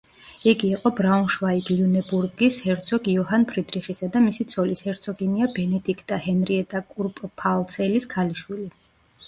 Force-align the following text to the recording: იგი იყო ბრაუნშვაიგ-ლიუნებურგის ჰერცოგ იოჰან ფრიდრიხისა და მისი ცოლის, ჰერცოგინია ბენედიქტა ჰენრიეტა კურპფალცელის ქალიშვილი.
იგი 0.51 0.69
იყო 0.75 0.91
ბრაუნშვაიგ-ლიუნებურგის 0.99 2.57
ჰერცოგ 2.69 3.11
იოჰან 3.13 3.45
ფრიდრიხისა 3.53 4.09
და 4.17 4.23
მისი 4.25 4.47
ცოლის, 4.55 4.83
ჰერცოგინია 4.89 5.53
ბენედიქტა 5.61 6.23
ჰენრიეტა 6.27 6.85
კურპფალცელის 6.97 8.13
ქალიშვილი. 8.17 8.71